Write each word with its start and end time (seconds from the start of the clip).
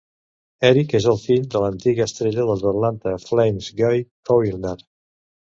Eric 0.69 0.95
és 0.99 1.05
fill 1.25 1.45
de 1.55 1.61
l'antiga 1.63 2.07
estrella 2.07 2.47
dels 2.49 2.65
Atlanta 2.73 3.15
Flames 3.27 3.71
Guy 3.83 4.03
Chouinard. 4.09 4.85